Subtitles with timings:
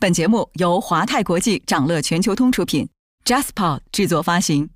[0.00, 2.88] 本节目由华泰国际掌乐全球通出品
[3.24, 4.70] ，Jaspa 制作发行。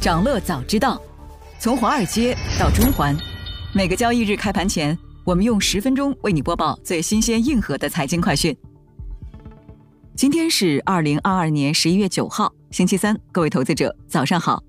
[0.00, 1.00] 掌乐早知道，
[1.60, 3.16] 从华尔街到中环，
[3.72, 8.56] 每个交易日开盘前，我们用十分钟为你播报最新鲜、硬核的财经快讯。
[10.16, 14.60] 今天是二零二二年十一月九号，星期三，各位投资者早上好。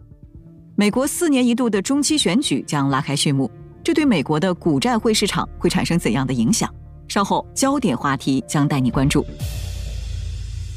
[0.75, 3.49] 美国四年一度的中期选举将拉开序幕。
[3.85, 6.67] 这对美国的股债汇市场会产生怎样的影响？
[7.07, 9.23] 稍后焦点话题将带你关注。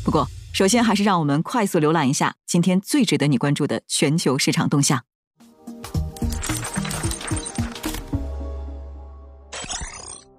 [0.04, 5.02] 不过，首先还是让我们快速浏览一下今天最值得你关注的全球市场动向。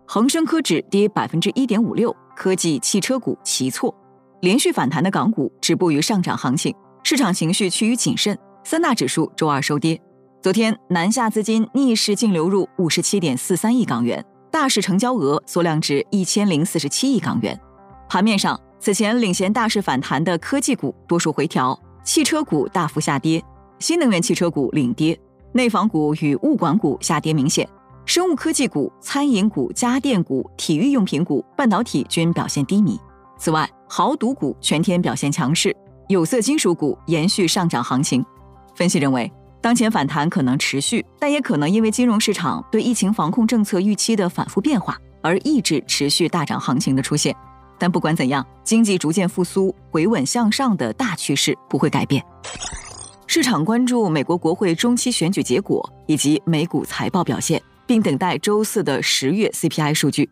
[0.06, 3.92] 恒生科指跌百分之一点五六，科技汽车股齐挫，
[4.42, 10.00] 连续反弹的港股止步于上涨行情，市场情绪趋于谨慎，三大指数周二收跌。
[10.42, 17.60] 昨天，南下资金逆势净流入五十七点四三亿港元，大市成交额缩量至一千零四十七亿港元。
[18.08, 23.44] 盘面上，此前领衔大势反弹的科技股多数回调，汽车股大幅下跌，
[23.80, 25.20] 新能源汽车股领跌，
[25.52, 27.68] 内房股与物管股下跌明显，
[28.06, 32.98] 生物科技股、餐饮股、家电股、体育用品股、半导体均表现低迷。
[33.38, 35.76] 此外，豪赌股全天表现强势，
[36.08, 38.26] 有色金属股延续上涨行情。
[38.74, 39.30] 分析认为。
[39.62, 47.36] 当前反弹可能持续，但也可能因为金融市场对疫情防控政策预期的反复变化而抑制持续大涨行情的出现。
[47.78, 52.24] 但不管怎样，经济逐渐复苏、回稳向上的大趋势不会改变。
[53.28, 60.30] 市场关注美国国会中期选举结果以及美股财报表现，并等待周四的十月 CPI 数据。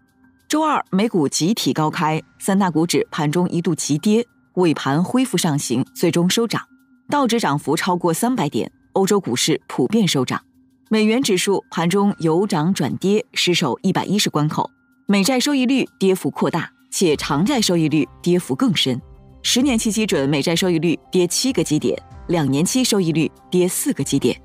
[0.48, 4.26] 周二美股集体高开，三大股指盘中一度急跌，
[4.56, 6.62] 尾盘恢复上行，最终收涨，
[7.10, 8.72] 道指涨幅超过三百点。
[8.98, 10.42] 欧洲股市普遍收涨，
[10.90, 14.72] 美元指数盘中由涨转跌，失守一百一十关口。
[15.06, 19.00] 美债收益率跌幅扩大，且长债收益率跌幅更深。
[19.44, 21.96] 十年期基准美债收益率跌七个基点，
[22.30, 24.36] 两年期收益率跌四个基点。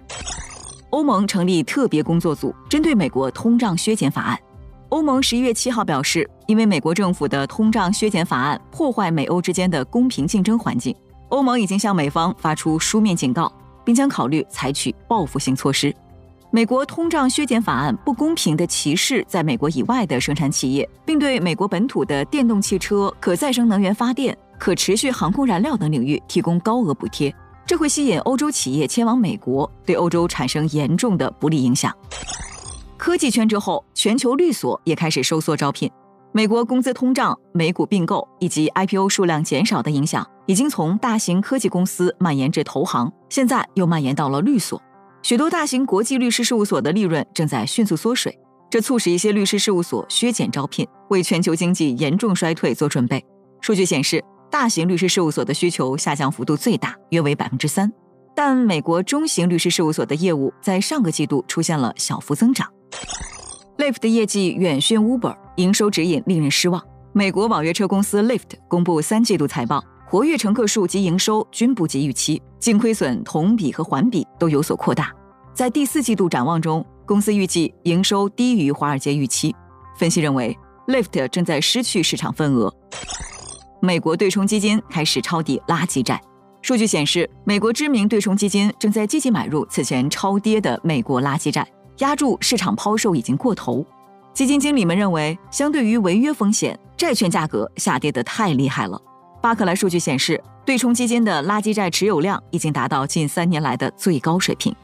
[0.91, 4.39] 欧盟成立特别工作组，针对美国通胀削减法案。
[4.91, 10.95] 欧盟十一月七号表示，因为美国政府的通胀削减法案破坏美欧之间的公平竞争环境，
[11.31, 13.51] 欧盟已经向美方发出书面警告。
[13.85, 15.95] 并将考虑采取报复性措施。
[16.51, 27.35] 美国通胀削减法案不公平的歧视在美国以外的生产企业，并对美国本土的电动汽车、可再生能源发电、可持续航空燃料等领域提供高额补贴，
[27.65, 31.91] 这会吸引欧洲企业迁往美国，对欧洲产生严重的不利影响。
[32.99, 35.91] 科技圈之后，全球律所也开始收缩招聘。
[36.35, 44.81] 美国工资通胀、美股并购以及 IPO 数量减少的影响，已经从大型科技公司蔓延至投行，现在又蔓延到了律所。
[45.23, 48.39] 许多大型国际律师事务所的利润正在迅速缩水，
[48.71, 53.23] 这促使一些律师事务所削减招聘，为全球经济严重衰退做准备。
[53.61, 57.93] 数据显示，大型律师事务所的需求下降幅度最大，约为百分之三，
[58.35, 62.67] 但美国中型律师事务所的业务在上个季度出现了小幅增长。
[63.83, 66.81] Lyft 的业绩远逊 Uber，营收指引令人失望。
[67.13, 75.13] 美国网约车公司 Lyft 公布三季度财报，活跃乘客数及营收均不及预期，净亏损同比和环比都有所扩大。
[75.53, 79.53] 在第四季度展望中，公司预计营收低于华尔街预期。
[79.99, 80.57] 分析认为
[80.87, 82.73] ，Lyft 正在失去市场份额。
[83.81, 86.23] 美国对冲基金开始抄底垃圾债。
[86.61, 91.67] 数据显示，美国知名对冲基金正在积极买入此前超跌的美国垃圾债。
[91.99, 93.85] 压住市场抛售已经过头，
[94.33, 99.01] 基金经理们认为，相对于违约风险，债券价格下跌的太厉害了。
[99.41, 104.75] 巴克莱数据显示，对冲基金的垃圾债持有量已经达到近三年来的最高水平。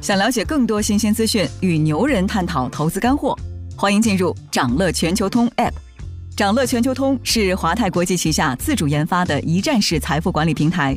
[0.00, 3.36] 想了解更多新鲜资讯，与牛人探讨投资干货，
[3.76, 5.72] 欢迎进入掌乐全球通 App。
[6.36, 10.96] 掌乐全球通是华泰国际旗下自主研发的一站式财富管理平台。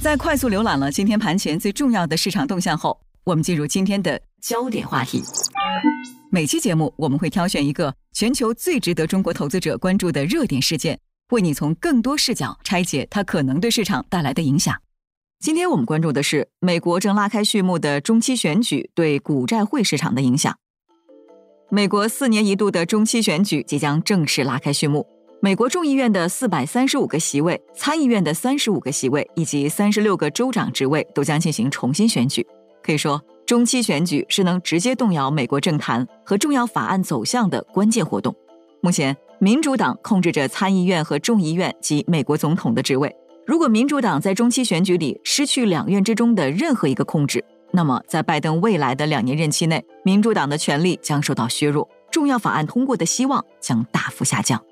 [0.00, 5.22] 在快速浏览了今天盘前最重要的市场动向后，我们进入今天的焦点话题。
[6.30, 10.98] 每期节目我们会挑选一个全球最值得中国投资者关注的热点事件，
[11.32, 14.74] 为你从更多视角拆解它可能对市场带来的影响。
[15.38, 20.56] 今天我们关注的是美国正拉开序幕的中期选举对股债汇市场的影响。
[21.68, 25.06] 美国四年一度的中期选举即将正式拉开序幕。
[25.42, 32.46] 美国众议院的四百三十五个席位、参议院的三十五个席位以及三十六个州长职位都将进行重新选举。
[32.82, 38.34] 可以说，中期选举是能直接动摇美国政坛和重要法案走向的关键活动。
[38.82, 43.10] 目前，民主党控制着参议院和众议院及美国总统的职位。
[43.46, 54.62] 如果民主党在中期选举里失去两院之中的任何一个控制，那么在拜登未来的两年任期内，民主党的权力将受到削弱，重要法案通过的希望将大幅下降。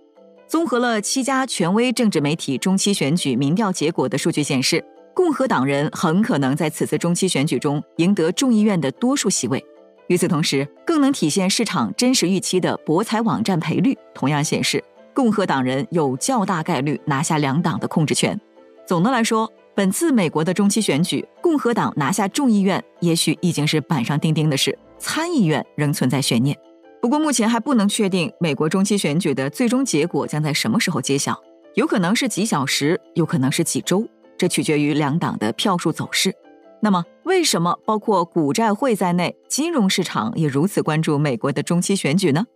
[0.48, 4.82] 综合了七家权威政治媒体中期选举民调结果的数据显示，
[5.14, 9.62] 共和党人很可能在此次中期选举中赢得众议院的多数席位。
[10.06, 18.40] 与此同时，更能体现市场真实预期的博彩网站赔率同样显示，共和党人有较大概率拿下两党的控制权。
[18.86, 26.56] 总的来说，本次美国的中期选举，共和党拿下众议院也许已经是板上钉钉的事，参议院仍存在悬念。
[27.00, 31.40] 不过，目前还不能确定美国中期选举的最终结果将在什么时候揭晓，
[31.74, 34.06] 有可能是几小时，有可能是几周，
[34.36, 36.34] 这取决于两党的票数走势。
[36.82, 42.46] 那么，为什么包括股债汇在内，金融市场也如此关注美国的中期选举呢？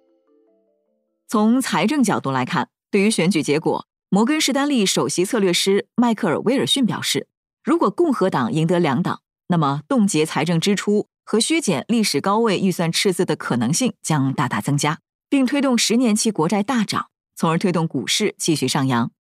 [1.29, 7.29] 从财政角度来看，对于选举结果，摩根士丹利首席策略师迈克尔·威尔逊表示，
[7.63, 11.07] 如果共和党赢得两党，那么冻结财政支出。
[11.25, 14.99] 和削减历史高位预算赤字的可能性将大大增加，
[15.29, 19.11] 并推动十年期国债大涨，从而推动股市继续上扬。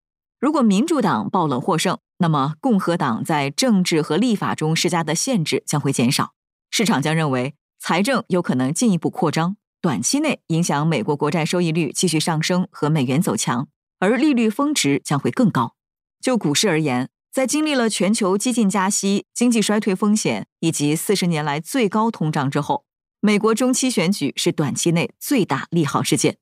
[0.40, 6.32] 如果民主党爆冷获胜，那么共和党在政治和立法中施加的限制将会减少，
[6.70, 13.69] 市场将认为财政有可能进一步扩张，短期内影响美国国债收益率继续上升和美元走强，
[14.00, 15.75] 而利率峰值将会更高。
[16.20, 22.84] 就股市而言，在经历了全球激进加息、经济衰退风险以及四十年来最高通胀之后，
[23.20, 26.37] 美国中期选举是短期内最大利好事件。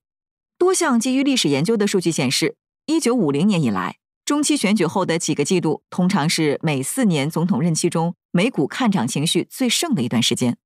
[0.59, 2.57] 多项基于历史研究的数据显示，
[2.87, 10.59] 一九五零年以来，中期选举后的几个季度通常是每四年总统任期中美股看涨情绪最盛的一段时间。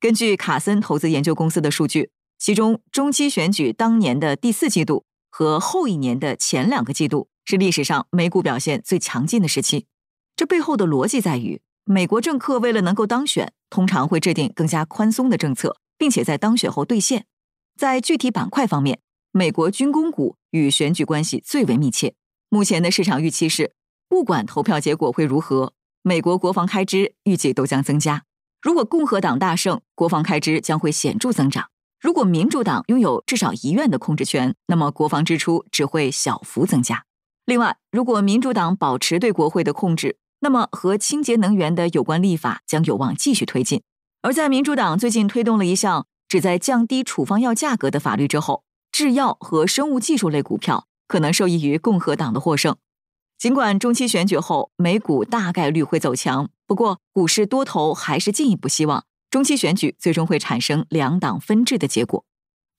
[0.00, 7.28] 根据卡森投资研究公司的数据，其中中期选举当年的第四季度和后一年的前两个季度。
[7.50, 9.86] 是历史上美股表现最强劲的时期。
[10.36, 17.24] 这背后的逻辑在于，美国政客为了能够当选，通常会制定更加宽松的政策，并且在当选后兑现。
[17.74, 19.00] 在具体板块方面，
[19.32, 22.12] 美国军工股与选举关系最为密切。
[22.50, 23.72] 目前的市场预期是，
[24.10, 25.72] 不管投票结果会如何，
[26.02, 28.24] 美国国防开支预计都将增加。
[28.60, 31.68] 如果共和党大胜，国防开支将会显著增长；
[31.98, 37.04] 如果民主党拥有至少一院的控制权，那么国防支出只会小幅增加。
[37.48, 43.80] 另外，如果民主党保持对国会的控制，那么和清洁能源的有关立法将有望继续推进。
[44.20, 52.76] 而在民主党最近推动了一项旨在降低处方药价格的法律之后，制药和生物技术类股票可能受益于共和党的获胜。
[53.38, 62.26] 尽管中期选举后美股大概率会走强，不过股市多头还是进一步希望中期选举最终会产生两党分治的结果。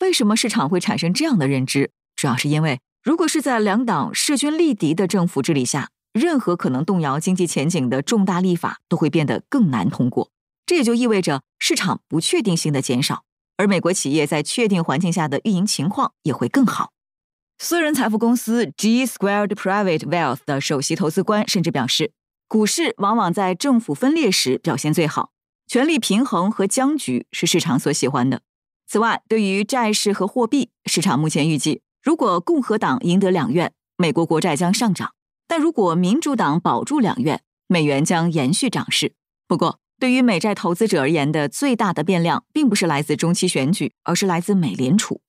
[0.02, 1.90] 为什么市场会产生这样的认知？
[2.16, 2.80] 主要是因为。
[3.02, 10.32] 如果是在两党势均力敌的政府治理下，任何可能动摇经济前景的重大立法都会变得更难通过。
[10.66, 13.24] 这也就意味着市场不确定性的减少，
[13.56, 16.92] 而美国企业在确定环境下的运营情况也会更好。
[17.58, 22.12] 私人财富公司 G Squared Private Wealth 的首席投资官甚至表示，
[22.50, 25.32] 股市往往在政府分裂时表现最好，
[25.68, 28.42] 权力平衡和僵局是市场所喜欢的。
[28.86, 31.82] 此外，对于债市和货币，市场目前预计。
[32.02, 35.10] 如果共和党赢得两院，美国国债将上涨；
[35.48, 39.14] 但如果民主党保住两院，美元将延续涨势。
[39.48, 45.20] 不过，对于美债投资者而言的最大的变量，并不是来自中期选举，而是来自美联储。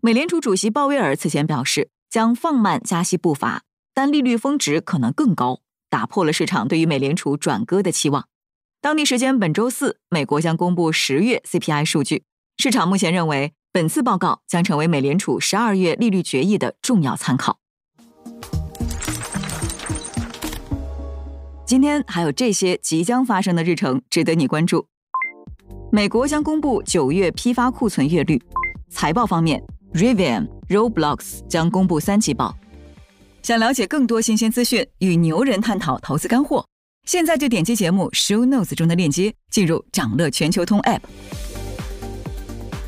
[0.00, 8.28] 美联储主席鲍威尔此前表示，将放慢加息步伐，但利率峰值可能更高，打破了市场对于美联储转鸽的期望。
[8.80, 12.22] 当地时间本周四，美国将公布十月 CPI 数据，
[12.56, 13.52] 市场目前认为。
[13.72, 17.58] 本次报告将成为美联储十二月利率决议的重要参考。
[21.64, 24.88] 今天还有这些即将发生的日程值得你关注：
[25.92, 28.40] 美国将公布九月批发库存月率；
[28.90, 29.62] 财报方面
[29.94, 32.52] ，Rivian、Roblox 将公布三季报。
[33.44, 36.66] 想了解更多新鲜资讯，与牛人探讨投资干货，
[37.04, 41.02] 现在就点击节目 Show Notes 中的链接，进入掌乐全球通 App。